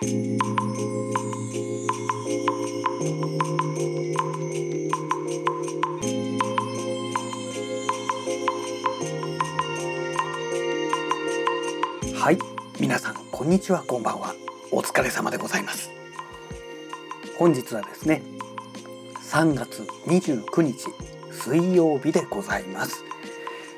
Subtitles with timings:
[0.00, 0.04] は
[12.30, 12.38] い
[12.80, 14.36] 皆さんこんにちはこんばんは。
[14.70, 15.90] お疲れ様でございます。
[17.36, 18.22] 本日はですね
[19.24, 20.86] 3月29日
[21.32, 23.07] 水曜日でございます。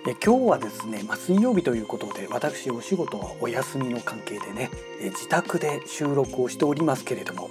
[0.07, 7.51] え今日はですね、まあ、水曜日ということで私お仕事はお休みの関係でねえ自宅で収録をしておりますけれども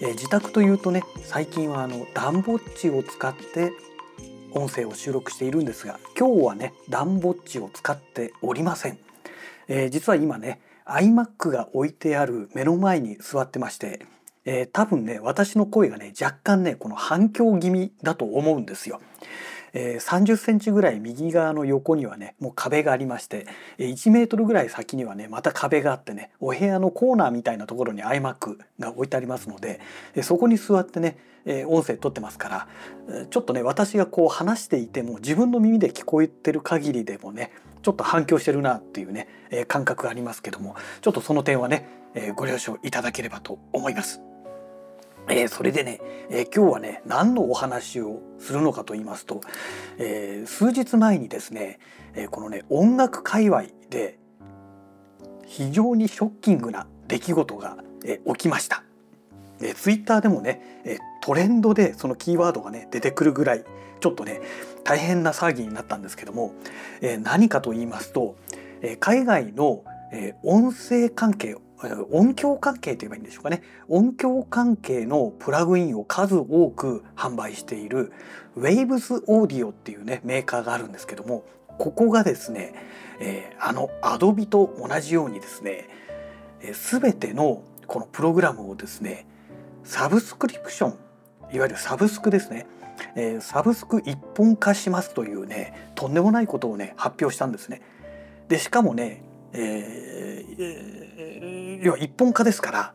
[0.00, 3.72] え自宅というとね最近はあの暖房地を使って
[4.50, 8.98] 音声を収録しているんですが今日はね暖房地を使っておりません、
[9.68, 14.04] え、実は今ね iMac が置いてある目の前に座ってまして、
[14.44, 19.00] えー、多分ね私の声がね若干ねこの反響気味だと思うんですよ。
[19.74, 23.46] えー、30センチぐらい右側の横にはねもう壁がありまして
[23.78, 29.80] 1メートルぐらい先にはねまた壁があってねお部屋のコーナーみたいなところに iMac が置いてありますので
[30.22, 31.18] そこに座ってね
[31.66, 37.50] 音声取ってますからちょっとね私がこう話していても自分の耳で聞こえてる限りでもね
[37.82, 39.28] ちょっと反響してるなっていうね
[39.68, 41.86] 感覚がありますけどもちょっとその点はね
[42.36, 44.33] ご了承いただければと思います。
[45.28, 49.40] えー、それでね、えー、今日はね何のお話をするのかと言いますと、
[49.98, 51.78] えー、数日前にですね、
[52.14, 54.18] えこのね音楽界隈で
[55.46, 58.82] 非常にショッキングな出来事が、え起きました。
[59.60, 63.64] えツイッターでもね、えトレンドでそのキーワードがね出てくるぐらい
[64.00, 64.40] ちょっとね
[64.84, 66.52] 大変な騒ぎになったんですけども、
[67.00, 68.36] え何かと言いますと、
[68.82, 71.56] え海外の、え音声関係
[72.10, 78.12] 音響関係と言えばいいんでしょうかね音響関係のプラグインを数多く販売している
[78.58, 81.44] Waves Audio っていうねメーカーがあるんですけども
[81.78, 82.74] ここがですね、
[83.20, 85.88] えー、あの Adobe と同じようにですね
[86.64, 89.26] え全てのこのプログラムをですね
[89.84, 90.90] サブスクリプション
[91.52, 92.66] いわゆるサブスクですね、
[93.16, 97.82] えー、サブスク一本化しますというねとんでもないことをね発表したんですね。
[98.48, 99.22] でしかもね、
[99.54, 100.04] えー
[101.84, 102.94] 要は一本化ですから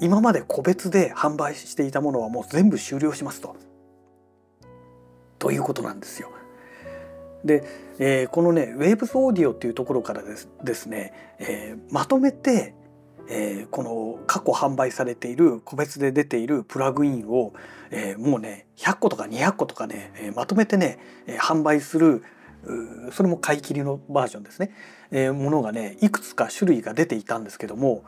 [0.00, 3.56] 今まで個別で販売していたものはもう全部終了しますと。
[5.38, 6.30] ということなんですよ。
[7.44, 7.64] で、
[7.98, 12.74] えー、このね Waves Audio っていうところからですですね、えー、まとめて、
[13.28, 17.52] えー、この過去販売されている個別で出ているプラグインを、
[17.90, 22.22] えー、もうね100個とか200個とかね、えー、まとめてね、えー、販売する
[23.12, 24.72] それも買い切りのバージョンですね、
[25.10, 28.04] えー、ものがねいくつか種類が出ていたんですけども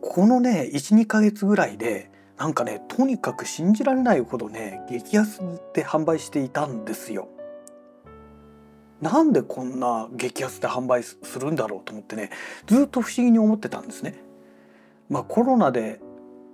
[0.00, 5.40] このね12ヶ月ぐらいでなんかねとにかく信じられないほどね激安
[5.74, 7.28] で販売していたんですよ。
[9.00, 12.30] なんでこんな激安で販売するんだろうと思ってね
[12.66, 14.14] ずっと不思議に思ってたんですね。
[15.10, 16.00] まあ、コロナで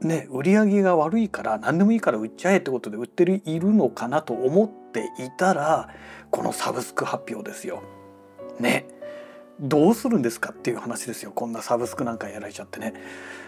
[0.00, 5.88] ね売り上げが悪いから何でもいいから売っちゃえってことで売ってるいるのかなと思っていたら
[6.30, 7.82] このサブスク発表ですよ。
[8.58, 8.86] ね。
[9.60, 12.94] どうするんですかっていう話ですよこんなサブスクなんかやられちゃってね。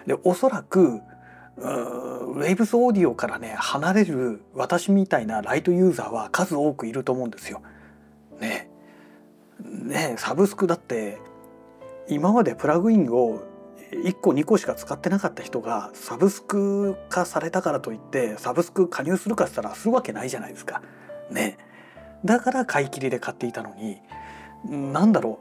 [0.07, 1.01] でおそらく
[1.57, 7.63] ウェイブスオーディオからね離れる私みたいなライトユーザーは数多くいると思うんですよ。
[8.41, 8.71] ね
[9.61, 11.19] ねサブスクだって
[12.09, 13.43] 今までプラグインを
[13.93, 20.83] 1個2個しか使ってなかった人がサブスク化されたからといってサブスク加入するかっつったらするわけないじゃないですか。
[21.33, 21.59] ね。
[22.25, 23.99] だから買い切りで買っていたのに
[24.65, 25.41] 何だろ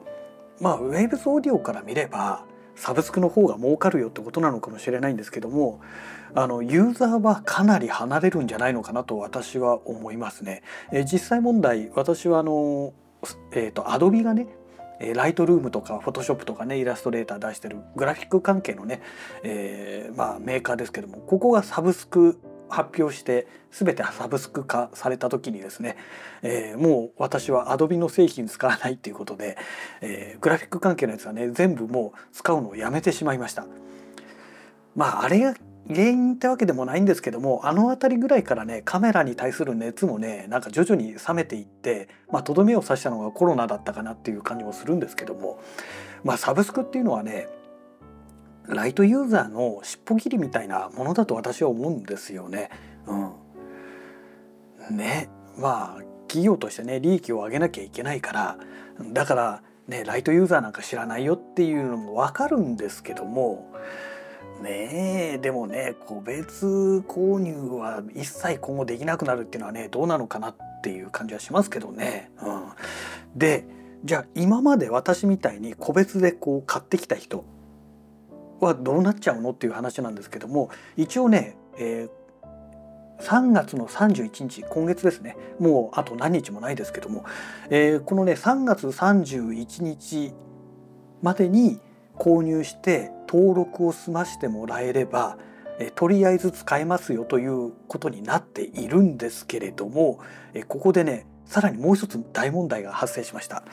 [0.60, 5.82] うまあウェーブスオーディオから見ればサブスクの方が儲かるよってことなのかもしれないんですけども
[6.34, 10.64] あのユーザーはかなり離れるんじゃないのかなと私は思いますね。
[10.92, 12.94] え実際問題私はあの
[13.52, 14.48] えーと、と Adobe がね
[15.14, 19.02] ライトルームとかフォトショップとかねイラストレーター出してるグラフィック関係のね、
[19.44, 22.40] えー、まあ、メーカーですけどもここがサブスク
[22.72, 25.98] 発表して全てサブスク化された時にですね、
[26.42, 29.58] えー、もう私は Adobe の製品使わないっていうことで、
[30.02, 33.66] えー、グラフィック関係のやつはね全部もう使うのをやめてしまいました。
[34.96, 35.56] まああれが
[35.88, 45.60] 原因ってわけでもないんですけどもあの辺りぐらいからねカメラに対する熱もねなんか徐々に冷めていってまあとどめを刺したのがコロナだったかなっていう感じもするんですけども
[46.24, 47.48] まあサブスクっていうのはね
[48.68, 52.70] ライトユーザーの尻尾切りみたいなものだと私は思うんですよね。
[53.08, 58.58] うん、ねまあ企業としてね利益を上げなきゃいけないから
[59.12, 63.74] だからねライトユーザーなんか知らないよっていうのも分かるんですけども
[64.62, 72.32] ねでもね個別購入は一切今後できなくなるっていうのはねどうなのかなっていう感じはしますけどね。
[72.42, 72.70] うん、
[73.36, 73.66] で
[74.04, 77.44] じゃあ今まで私みたいに個別でこう買ってきた人
[78.66, 87.26] はどうなっちゃうのっていう話なんですけども一応ね、えー、3月の31日今月ですねもうあと何日もないですけども、
[87.70, 90.34] えー、このね3月31日
[91.22, 91.80] までに
[92.16, 95.38] 購入して登録を済ましてもらえれば
[95.80, 100.20] えとりあえず使えますよということになっているんですけれども
[100.54, 103.64] えここでねさらにもう一つ大問題が発生しました。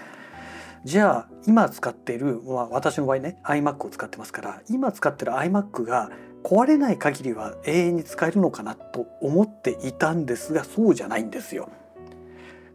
[0.85, 6.11] じゃあ今使っている、まあ、私の場合ね iMac を使ってますから今使ってる iMac が
[6.45, 11.69] 壊れない限りは永遠に使えるのかなと思っていたんですがそうじゃないんですよ。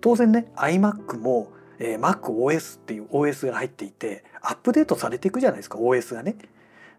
[0.02, 6.36] 当然ね iMac も、えー、MacOS っていう OS が入っていてアップデートされていくじゃないですか OS がね。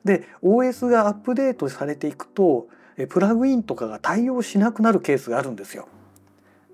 [0.04, 2.68] で OS がアップデートされていくと
[3.10, 5.88] プラグインとかが対応しなくなるケースがあるんですよ。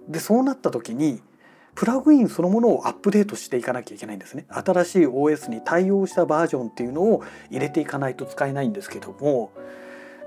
[0.08, 1.20] でそうなった時に
[1.74, 4.46] プラグインそのものをアップデートしていかなきゃいけないんですね。
[4.48, 9.52] 新しい OS に対応したバージョンっていうのを入れていかないと使えないんですけども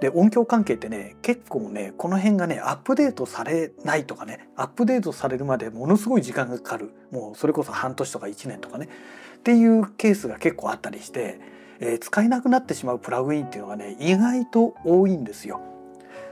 [0.04, 8.90] で音響関係ってね結構ねこの辺がねアップデートされないとかねアップデートされるまでものすごい時間がかかるもうそれこそ半年とか1年とかね
[9.38, 11.40] っていうケースが結構あったりして、
[11.80, 15.62] えー、使えなくなってしまうプラグインっていうのがね意外と多いんですよ。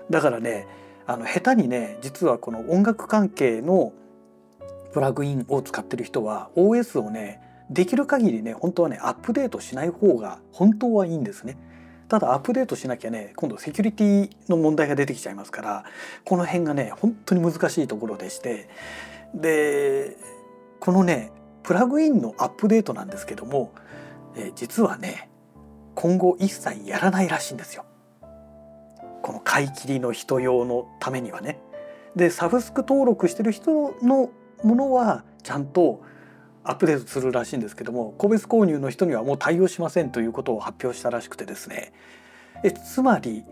[0.10, 0.68] だからね
[1.08, 3.94] あの下手にね実はこの音楽関係の
[4.94, 11.58] プラグインを使ってる人は OS をねできる限りね本当はねアップデートしない方が本当はいいんですね。
[12.10, 15.86] ただアップデートしなきゃね今度セキュリティの問題が出てきちゃいますから
[16.26, 18.68] この辺がね本当に難しいところでして
[19.34, 20.18] で
[20.82, 21.32] このね
[21.64, 23.72] プラグインのアップデートなんですけども、
[24.36, 25.30] え実はね
[25.96, 27.86] 今後一切やらないらしいんですよ。
[29.22, 31.60] この買い切りの人用のためにはね。
[32.16, 34.32] でサブスク登録してる人の
[34.63, 36.04] ものはちゃんと
[36.63, 41.94] アップデートするらしいんですけども個別購入の人にはもう対応しませんということを発表したらしくてですね
[42.63, 43.44] えつまり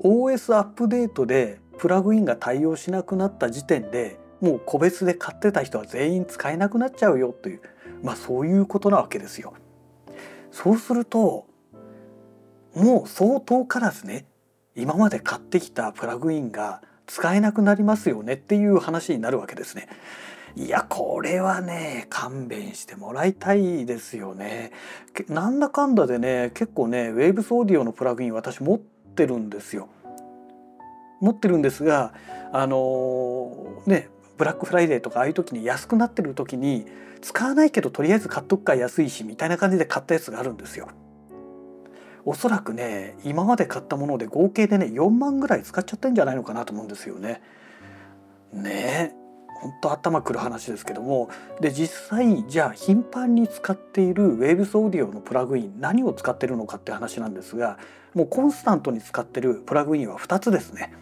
[0.00, 7.60] OS アップデートでプラグインが対応しなくなった時点でもう個別で買ってた人は全員使えなくなっちゃうよという
[8.02, 9.54] まあそういうことなわけですよ。
[10.50, 11.46] そうすると
[12.74, 14.26] もう相当からずね
[14.74, 19.88] 今まで買ってきたプラグインが使えなくなりますよねっていう話になるわけですね。
[20.56, 24.72] いやこれはね勘弁してもらいたいですよね。
[25.28, 29.88] なんだかんだでね結構ね Waves オーディオのプラグイン私持ってるんですよ。
[31.20, 32.12] 持ってるんですが
[32.52, 36.86] あのねブラックフライデーとかああいう時に安くなってる時に
[37.20, 40.88] 使わないけどとりあえず買っとくか安いしみたいな感じで買ったやつがあるんですよ。
[42.24, 47.40] おそらくね今まで買ったもので合計でね4万ぐらい使っちゃってんじゃないのかなと思うんですよね。
[48.52, 49.14] ね
[49.78, 51.30] 本当頭くる話ですけども
[51.60, 57.78] で実際じゃあ頻繁に使っている Waves Audio のプラグイン何を使ってるのかって話なんですが
[58.12, 60.92] もうコンスタントに使ってるプラグインは2つですね。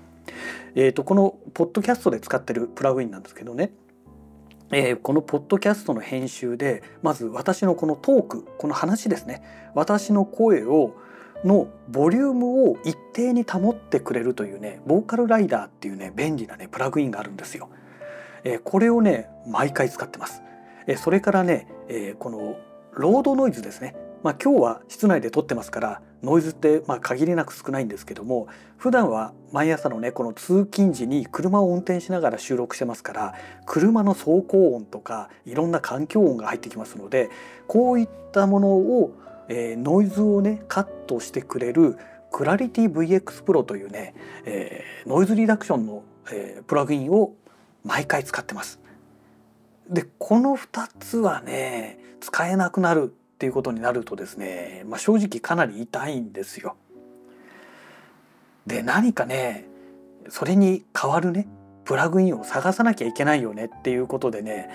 [0.75, 3.71] えーと、このポッドキャストで使ってるプラグインなんですけどね、
[4.73, 9.43] えー、このポッドキャストの編集でまず私のこのトークこの話ですね
[9.75, 10.95] 私の声を
[11.45, 17.71] のボリュームを一定に保ってくれるというねボーカルライダーっていうね便利なねプラグインがあるんですよ。
[18.47, 20.43] え、これをね毎回使ってます。
[20.87, 22.57] え、それからね、え、この
[22.93, 23.97] ロードノイズですね。
[24.23, 33.35] まあ、今日は室内で撮ってますからノイズってまあ限りなく少ないんですけども普段は毎朝のねこの通勤時に車を運転しながら収録してますから
[33.67, 37.31] 車の走行音とかいろんな環境音が入ってきますので
[37.69, 39.15] こういったものを
[39.49, 41.97] えー、ノイズをねカットしてくれる
[42.33, 47.35] クラリティ VX Pro というね、えー、ノイズリダクションの、えー、プラグインを
[47.87, 48.81] 毎回使ってます。
[49.89, 53.07] でこの2つはね使えなくなるっ
[53.39, 56.77] ていうことになるとですね、まあ、正直かなり痛いんですよ。
[58.67, 59.69] で何かね
[60.29, 61.47] それに代わるね
[61.85, 64.69] プラグインを探さなきゃいけないよねっていうことでね、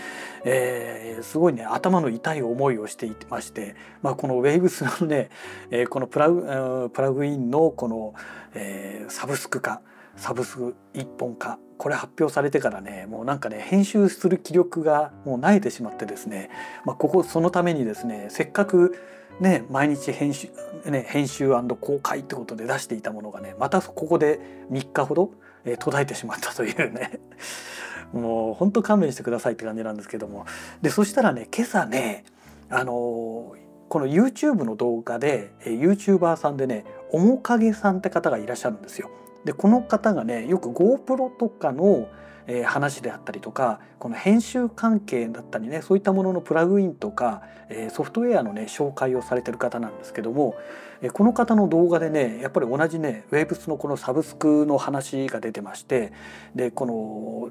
[0.45, 5.29] えー、すごいね頭の痛い思いをしていまして、まあ、この Waves のね、
[5.71, 8.13] えー、このプラグプラグインのこの、
[8.53, 9.81] えー、サブスク化
[10.15, 11.59] サブスク一本化。
[11.77, 16.51] これ発表されてからねもうなんかね編集する気力がもう慣れてしまってですね、
[16.85, 18.95] まあ、ここそのためにですねせっかく
[19.39, 20.49] ね、毎日編集,、
[20.85, 21.49] ね、編集
[21.79, 24.39] 公開ってことで出していたものがねまたここで
[24.69, 25.31] 3日ほど
[25.65, 27.19] えー、途絶えてしまったというね。
[28.13, 30.45] もう本当勘弁してくださいって感じなんですけども。
[30.81, 32.25] でそしたらね今朝ね
[32.69, 33.55] あのー、
[33.87, 39.09] この YouTube の動画で、えー、YouTuber さんでね面影さんって方がいらっしゃるんですよ。
[39.45, 42.07] でこの方がねよく GoPro とかの
[42.47, 50.55] え、話であったりとかこの編集関係だったりねそういったもののプラグインとか、え、ソフトウェアのね紹介をされてる方なんですけども、
[51.01, 56.11] え、この方の動画でねやっぱり同じねウェブスのこのサブスクの話が出てまして
[56.55, 57.49] でこの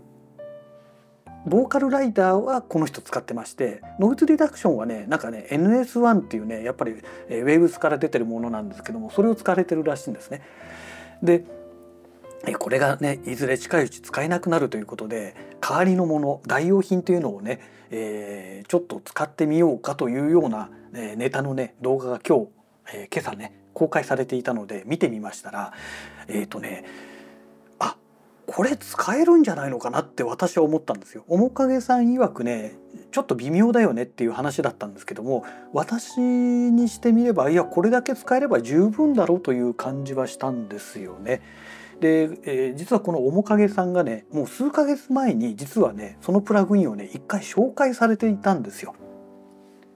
[1.46, 10.42] ボーカルライダーはこの人使ってましてノイズリダクションはねなんかね NS1 っていうねやっぱりウェーブスから出てるものなんですけどもそれを使われてるらしいんですね。
[11.22, 11.44] で
[12.58, 22.48] これがねいずれ近いうち使えなくなるということで代わりのもの代用品というのをね、えー、ちょっと使ってみようかというような、えネタのね動画が今日、
[22.94, 25.72] えー、今朝ね公開されていたので見てみましたら
[26.28, 26.84] えっ、ー、とね
[27.78, 27.96] あ
[28.46, 31.24] これ使えるんじゃないのかなって私は思ったんですよ。
[31.28, 32.74] 面影さん曰くね
[33.12, 41.42] ちょっと微妙だよねっていう話だったんですけども私にしてみればいやこれだけ使えれば十分だろうという感じはしたんですよね。
[42.00, 48.94] で、えー、実はこの面影さんがねもう数ヶ月前に実はねそのプラグインをね一回紹介されていたんですよ。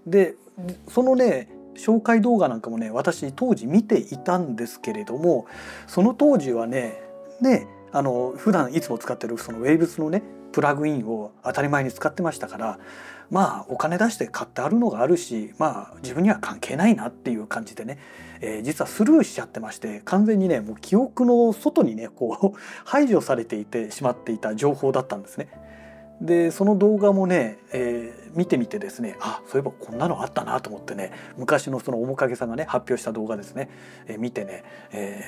[0.07, 0.37] で
[0.89, 5.47] そのね紹介動画なんかもね私当時見ていたんですけれども
[5.87, 7.01] その当時はね
[7.41, 10.23] ねあの普段いつも使ってるその Waves のね
[10.55, 12.79] プラグインを当たり前に使ってましたから
[13.29, 17.99] まあお金出して買ってあるのがあるしまあ自分には関係ないなっていう感じでね、
[18.41, 25.49] えー、実はスルーしちゃってまして完全にねもう記憶の外にねこう 排除されていてしまっていた情報だったんですね。
[26.21, 33.69] でその動画もね、えー、見てみてですねあそういえばこんなのあったなと思ってね昔のその面影さんがね発表した動画ですね、
[34.07, 35.21] えー、見てね、え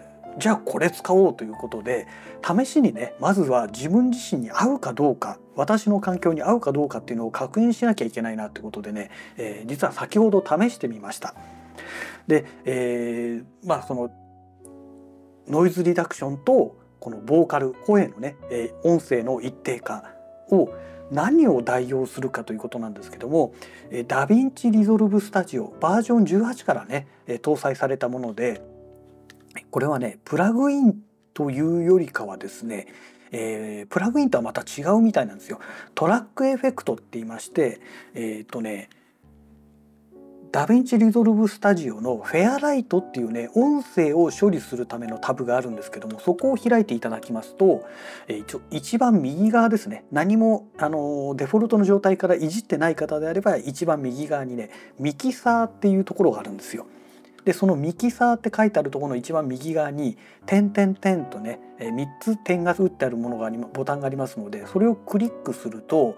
[0.00, 0.03] ー
[0.38, 2.06] じゃあこれ使おうということで
[2.42, 11.34] 試しにねまずは自分自身に合うかどうか私の環境に合うかどうかっていうのを確認しなきゃいけないなってことでね、えー、実は先ほど試してみました。
[12.26, 14.10] で、えー、まあその
[15.46, 20.04] ノイズリダクションとこのボーカル声のね、えー、音声の一定化
[20.50, 20.70] を
[21.10, 23.54] 何を代用するかということなんですけども
[24.08, 28.62] DaVinci Resolve Studio バージョン18からね搭載されたもので
[29.70, 30.94] これはねプラグイン
[31.32, 32.86] というよりかはですね
[33.36, 35.58] えー、プラグインとはまた違うみたいなんですよ。
[35.96, 37.80] トラックエフェクトって言いまして
[38.14, 38.88] えっ、ー、とね
[40.52, 47.84] DaVinci Resolve Studio のフェアライトっていうね音声を処理するためのタブがあるんですけどもそこを開いていただきますと、
[48.28, 54.70] えー、一番右側ですね何もあのデフォルトの状態からいじってない方であれば一番右側にね
[55.00, 56.86] ミキサーっていうところがあるんですよ。
[57.44, 66.16] でそのミキサーって書いてあるところの一番右側に「点点点」とね3つ点が打ってあるものがありボタンがありますのでそれをクリックすると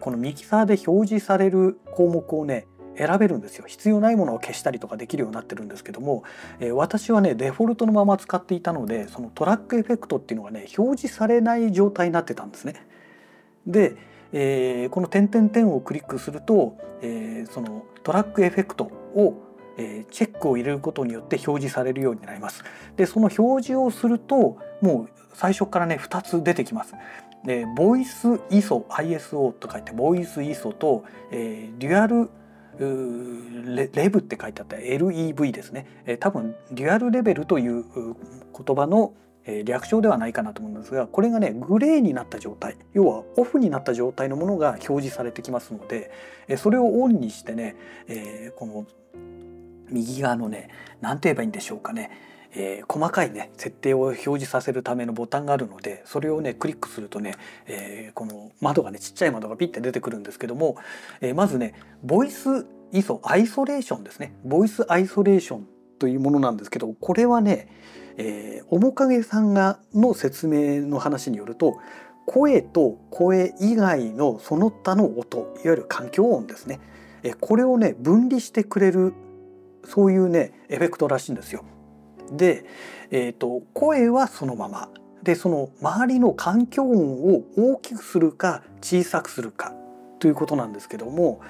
[0.00, 6.22] このミキサーで表示される項目をね選べるんですよ必要ないものを消したりとかできるようになってるんですけども、
[6.58, 12.74] え私はねデフォルトのまま使っていたのでそのトラックエフェクトっていうのがね表示されない状態になってたんですね。
[13.66, 13.96] で、
[14.32, 22.64] えー、この点々点をクリックすると、えー、そのトラックエフェクトをえチェックを入れることによって表示されるようになります。
[22.96, 26.94] でその表示をするともう最初からね2つ出てきます。
[27.44, 32.30] でボイス ISO ISO と書いてボイス ISO と、えー、デュアル
[32.78, 39.12] レブって書いてあった LEV ですね、えー、多分デュアルレベルという言葉の
[39.64, 46.10] 略称ではないかなと思うんですがこれがねグレーになった状態要はオフになった状態のものが表示されてきますので
[46.56, 48.86] それをオンにしてね、えー、この
[49.90, 50.68] 右側のね
[51.00, 52.10] 何て言えばいいんでしょうかね、
[52.52, 57.34] えー、細かいね設定を表示させるためのボタンがあるのでそれをねクリックするとね、
[57.66, 60.76] えー、この窓がねちっちゃい窓がピッて出てくるんですけども、
[61.20, 64.34] えー、まずねボイス ISO アイソレーションですね。
[64.44, 65.66] ボイスアイソレーション
[65.98, 67.68] というものなんですけどこれはね、
[68.16, 71.78] えー、面影さんがの説明の話によると
[72.26, 76.80] 声と声以外のその他の音いわゆる環境音ですね。
[77.40, 79.12] これをね分離してくれる
[79.84, 81.64] そういうねエフェクトらしいんですよ。
[82.32, 82.64] で、
[83.10, 84.88] えーと、声はそのまま
[85.22, 86.98] でその周りの環境音
[87.34, 89.74] を大きくするか小さくするか
[90.18, 91.40] ということなんですけども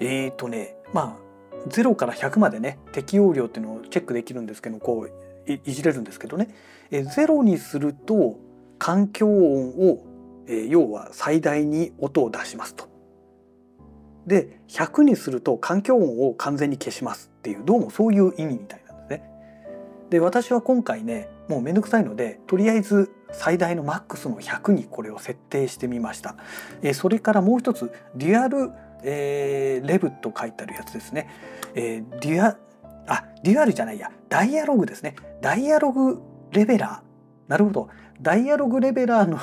[0.00, 6.54] えっ、ー、とねまあ0から100までね適用量っていうのをチェックできるんですけどこういじれるんですけどね
[6.90, 8.38] え0にすると
[8.78, 10.04] 環境音を、
[10.46, 12.93] えー、要は最大に音を出しますと。
[14.26, 19.22] で100にすると環境音を完全に消しますっていうどうもそういう意味みたいなんですね。
[20.10, 26.36] で私は今回ねもうめんどくさいのでとりあえず最大のマックスの100にこれを設定してみました。
[26.82, 28.70] えそれからもう一つデュアル、
[29.02, 31.28] えー、レブと書いてあるやつですね。
[31.74, 32.56] えー、デュア
[33.06, 37.88] あデュアルじゃないやダイアログですねダイアログレベラーなるほど
[38.20, 39.38] ダイアログレベラーの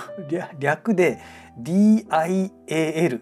[0.59, 1.19] 略で
[1.61, 3.21] DIAL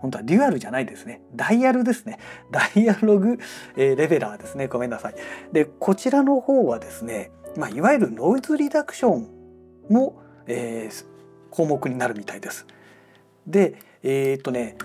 [0.00, 1.22] 本当はデュアルじゃないですね。
[1.34, 2.18] ダイヤルですね。
[2.50, 3.38] ダイアログ、
[3.76, 4.68] えー、レベラーですね。
[4.68, 5.14] ごめんなさい。
[5.52, 9.28] で、こちらの方はですね、まあ、いわゆるノイズリダクション
[9.90, 10.14] の、
[10.46, 11.04] えー、
[11.50, 12.66] 項目になるみたいです。
[13.46, 14.76] で、えー、っとね、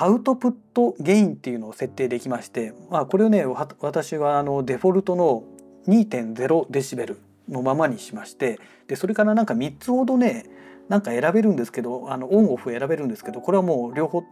[0.00, 3.44] アウトプットゲインっていうのを設定できまして、まあ、これをね
[3.80, 5.42] 私はあのデフォルトの
[5.88, 10.44] 2.0デシベルのままにしましてでそれからなんか3つほどね
[10.88, 14.24] なんか選べるんですけどあのオンオフ選べるんですけどこれはもう両方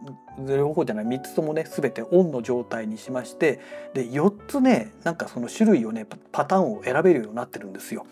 [0.47, 3.59] 両方じゃない3つともね全てオンの状態にしまして
[3.93, 8.05] で4つねなんかその種類をねパターンを選べるようになってるんですよ。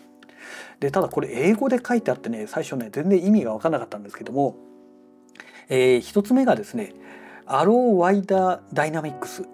[0.78, 4.56] でただこれ英語で書いてあってね最初ね全然意味が分からなかったんですけども、
[5.68, 6.94] えー、1つ目がですね
[7.46, 9.44] アローワイダーダイナミックス、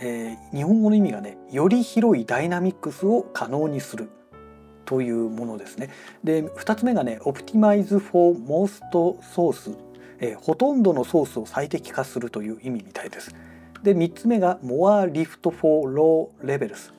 [0.00, 4.10] えー、日本語の意味がねより広いダイナミックスを可能にする
[4.90, 5.88] というものですね。
[6.24, 8.82] で2つ目がね Optimize for most
[9.22, 9.76] source、
[10.18, 13.32] えー、ほとんどのソースを最適化するという意味みたいです。
[13.84, 16.92] で3つ目が More Lift for Low Levels、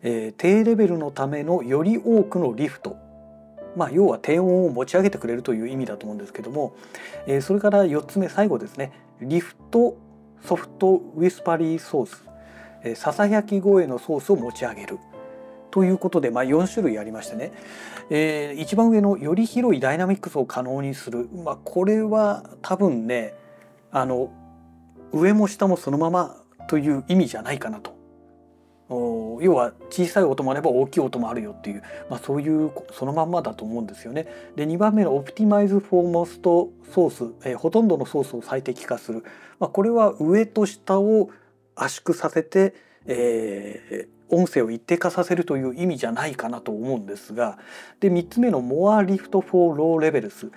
[0.00, 2.96] えー、低レベルのためのより多くのリフト
[3.74, 6.76] まあ、要は低音を持ち上げてくれるという意味だと思うんですけども、
[7.26, 8.92] えー、それから4つ目最後ですね
[9.22, 9.96] リフト
[10.46, 14.98] ソフトウィスパリーソース、ささやき声のソースを持ち上げる
[15.72, 17.52] ということで、まあ、4種類ありましてね、
[18.10, 23.34] えー、一番上のより広いダイナミックスを可能にする、まあ、これは多分ね
[23.90, 24.30] あの
[25.12, 26.36] 上も下もそのまま
[26.68, 28.00] という意味じゃないかなと。
[29.40, 34.26] 要は小さい音もあれば大きい音もあるよっていう、まあ、そういうそのまんまだと思うんですよね。
[34.54, 39.24] で2番目の「オプティマイズ・フォーモスト・ソース」えー、ほとんどのソースを最適化する、
[39.58, 41.30] まあ、これは上と下を
[41.74, 42.74] 圧縮させて、
[43.06, 47.58] えー、音声を一定化させるという意味じゃないかなと思うんですが
[48.00, 50.50] で3つ目の「More Lift for Low Levels」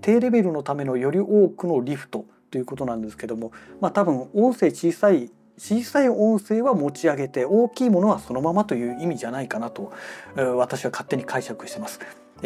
[0.00, 9.92] 低レベルのためのより多くのリフトということなんですけどもまあ多分音声小さい小さい音声は持ち上げて大きいものはそのままという意味じゃないかなと
[10.36, 12.00] 私は勝手に解釈してます。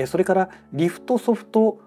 [0.06, 1.78] それからリフトソフト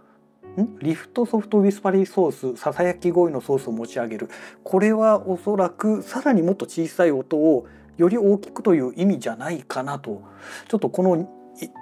[0.81, 4.29] リフトソフトウィスパリーソースささやき声のソースを持ち上げる。
[4.63, 7.65] これはおそらくさらにもっと小さい音を
[7.97, 10.23] より大きくという意味じゃないかなと
[10.67, 11.29] ちょっとこの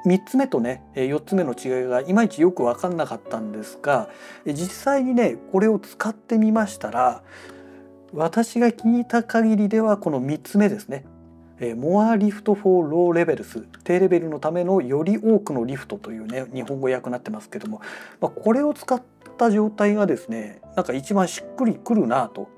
[0.05, 4.09] 3つ目とね4つ目の違いがいまいちよく分かんなかったんですが
[4.45, 7.23] 実際にねこれを使ってみましたら
[8.13, 11.05] 私が聞いた限りではこの3つ目ですね
[11.59, 17.81] 「More Lift for Low Levels」低レベルのためのより多くのリフトというね日本語訳になってますけども、
[18.19, 19.01] ま、これを使っ
[19.37, 22.49] た状態がですねなんか一番しっくりくるなと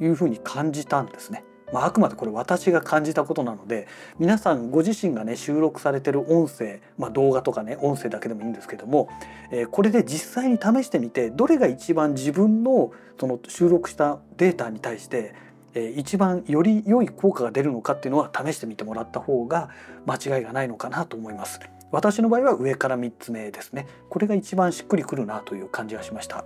[0.00, 1.44] いうふうに感じたんですね。
[1.72, 9.08] まあ、あくまでこれ私が感じたことなので皆さんご自身がね収録されてる音声、まあ、動画とかね音声だけでもいいんですけども、
[9.50, 15.34] えー、これで実際に試してみてどれが一番自分のその収録したデータに対して、
[15.74, 19.70] えー、一番より良い効果が出るのかっていうのは試してみてもらった方が
[20.06, 21.60] 間違いがないのかなと思います。
[21.92, 26.44] 私の場合は上から3つ目ですねこれが一番しっくりくるなという感じがしました。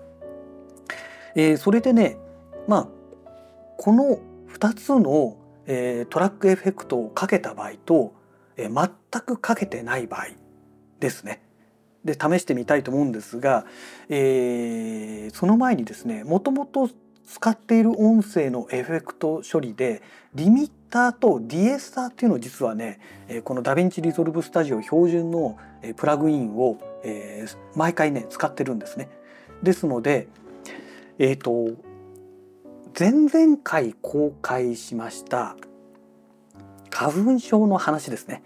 [1.35, 2.19] えー、それでね
[2.69, 2.89] まあ
[3.79, 4.19] この
[4.59, 5.37] 2つの、
[5.67, 8.15] えー、トラックエフェクトをかけた場合と、
[8.57, 10.29] えー、全くかけてない場合
[10.99, 11.43] ですね。
[12.05, 13.67] で試してみたいと思うんですが、
[14.09, 16.89] えー、その前にですねもともと
[17.27, 20.03] 使っている音声のエフェクト処理で
[20.35, 22.99] リミッターとディエッサーっていうのを実はね
[23.45, 25.57] この DaVinci Resolve Studio 標準の
[25.97, 26.79] プラグインを
[27.77, 29.09] 毎回ね使ってるんですね。
[29.63, 30.29] ですので
[31.19, 31.77] えっ、ー、と
[32.99, 35.57] 前々回公開しました
[36.91, 38.43] 花粉症の話ですね、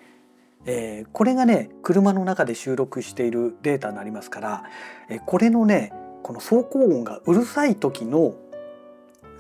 [0.66, 4.64] えー、これがね車の中で収録しているデータになりますから、
[5.09, 8.35] えー、これのねこの走行音がうるさい時の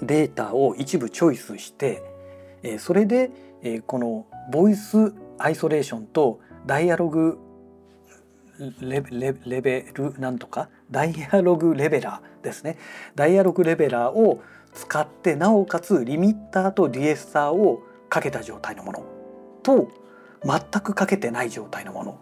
[0.02, 2.02] データを一部チョイスして、
[2.62, 3.30] えー、それで、
[3.62, 7.38] えこのボイスアイソレーションとダイアログ
[8.80, 12.76] レベルなんとかダイアログレベラーですね。
[13.14, 14.42] ダイアログレベラーを
[14.74, 19.04] 使ってなおかつリミッターとディエスターをかけた状態のもの
[19.62, 19.88] と
[20.44, 22.18] 全くかけてない状態のもの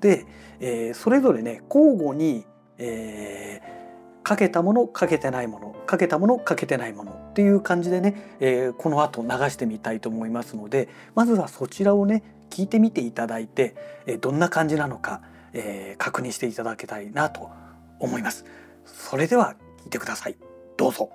[0.00, 0.26] で、
[0.60, 2.46] えー、それぞれね交互に、
[2.78, 13.74] えー、かけたものかけてないものかけたものかけてないものっていう感じでね、えー、この後流してみたいと思いますのでまずはそちらをね聞いてみていただいて、
[14.06, 15.20] え、どんな感じなのか、
[15.52, 17.50] え、確認していただきたいなと
[17.98, 18.44] 思います。
[18.84, 20.36] それでは聞いてください。
[20.76, 21.10] どうぞ。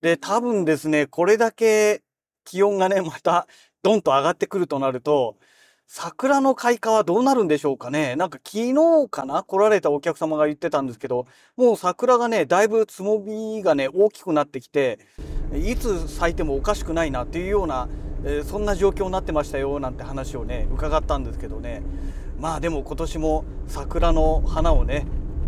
[0.00, 2.02] で、多分ですね、これだけ
[2.44, 3.46] 気温がね、また
[3.82, 5.36] ドンと上がってくるとなると、
[5.90, 8.14] 桜の開花はどうなるんでしょうかね。
[8.14, 14.98] なんか昨日かな来られたお客様が言ってたんですけど、もう桜がね、だいぶつもみがね、大きくなってきて、
[15.54, 17.88] いつ咲いてもおかしくないなっていうような、
[18.22, 21.82] えー、そんな状況になってましたよなんて話をね、伺ったんですけどね。
[22.38, 25.06] まあでも今年も桜の花をね、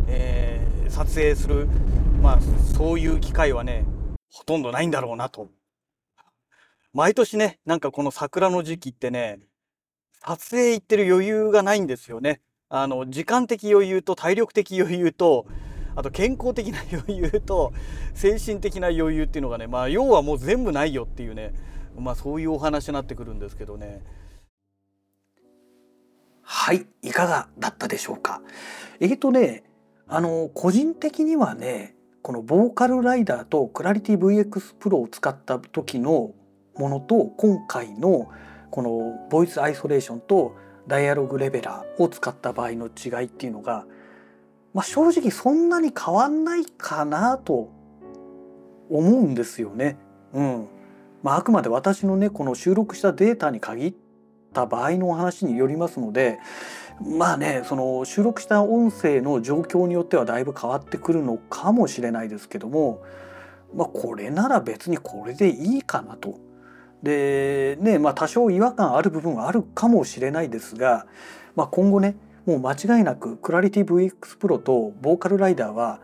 [0.08, 1.68] えー、撮影する、
[2.22, 2.38] まあ
[2.76, 3.84] そういう機会はね、
[4.30, 5.48] ほとんどないんだろうなと。
[6.92, 9.40] 毎年ね、なんかこの桜の時期ってね、
[10.22, 12.40] 撮影行ってる余裕がないんですよね。
[12.68, 15.46] あの、時間的余裕と体力的余裕と、
[15.96, 17.72] あと健康的な余裕と
[18.14, 21.52] 精神的な余裕っていうのがね、まあ要はもう全部ないよっていうね、
[21.98, 24.02] まあそういうお話になってくるんですけどね。
[26.42, 28.42] はい、いかがだったでしょうか。
[29.00, 29.64] えっ、ー、とね、
[30.06, 36.32] あの、個人的にはね、このボーカルライダーとクラリティ VX プロを使った時の
[36.76, 38.30] ものと今回の
[38.70, 40.54] このボイスアイソレーションと
[40.86, 43.86] ダイアログレベラーを使った場合の違いっていうのが、
[44.74, 47.70] まあ、正直そんなに変わんないかなと
[48.90, 49.96] 思うんですよね。
[50.32, 50.68] うん
[51.22, 53.94] まあ、あくまで私のねこの収録したデータに限っ
[54.52, 56.38] た場合のお話によりますので
[57.00, 63.02] まあねその収録した音声の状況によってはだいぶ変わってくるのかもしれないですけども、
[63.74, 66.38] まあ、これなら別にこれでいいかなと。
[67.02, 71.06] でねまあ多少違和感ある部分はあるかもしれないですが、
[71.56, 76.00] まあ、今後ねもう間違いなくクラリティ VX プロとボーカルライダーは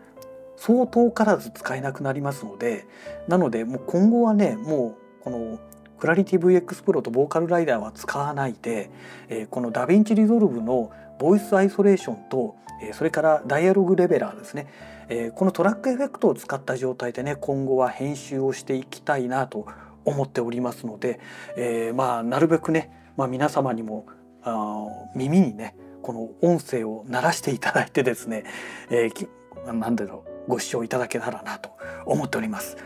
[0.55, 2.87] そう遠からず使えなくなりますので
[3.27, 5.59] なのでもう今後はねもうこの
[5.99, 8.89] クラリティ VX プロとボーカルライダーは使わないで、
[9.29, 14.67] えー、この DaVinci Resolve のボイスアイソレーションと、えー、それからダイアログレベラーですね、
[15.09, 19.65] えー、このトラックエフェクトを使った状態でね今後は編集をしていきたいなと
[20.05, 21.19] 思っておりますので、
[21.57, 24.05] えー、まあなるべくね、まあ、皆様にも
[24.43, 28.45] あ耳にねこの音声を鳴らしていただいてですね、
[28.89, 31.71] えー、なんだろうご視聴いただけたらなと
[32.05, 32.77] 思っております。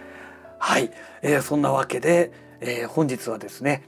[0.57, 3.83] はい、えー、そんなわけで、えー、本日はですね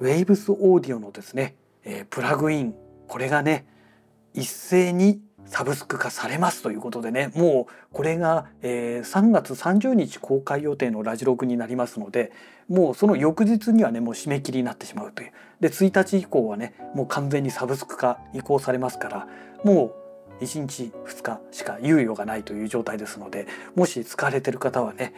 [0.00, 2.74] Waves オーディオのですね、えー、プラグイン
[3.08, 3.66] これがね
[4.34, 12.30] 一斉にサブスク化されますということでねもうこれが、えー、3月30日公開予定のラジログになりますので
[12.68, 15.32] もうその翌日にはねもう締め切りになってしまうという。
[15.58, 19.28] で1日以降はねもう完全にサブスク化移行されますから
[19.64, 19.99] もう
[20.40, 25.14] 1日2日しか猶予がないという状態ですのでもし使われてる方はね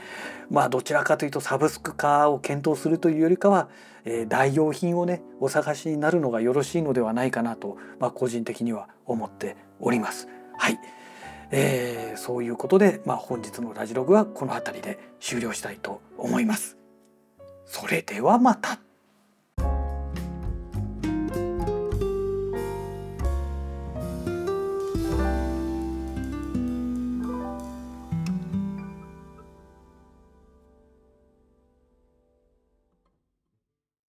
[0.51, 3.69] まあどちらかというとサブスク化を検討するというよりかは、
[4.05, 10.29] えー、代用品をねお探しになるのがよろしいのではないかなと、まあ、個人的には思っております。
[10.59, 10.79] はい、
[11.51, 16.77] えー、そういうことで、まあ、本日のラジログはこの辺りで終了したいと思います。
[17.67, 18.79] それではまた。